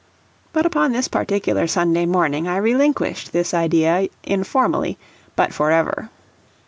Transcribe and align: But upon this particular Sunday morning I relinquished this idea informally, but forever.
But 0.51 0.65
upon 0.65 0.93
this 0.93 1.07
particular 1.07 1.67
Sunday 1.67 2.07
morning 2.07 2.47
I 2.47 2.57
relinquished 2.57 3.33
this 3.33 3.53
idea 3.53 4.07
informally, 4.23 4.97
but 5.35 5.53
forever. 5.53 6.09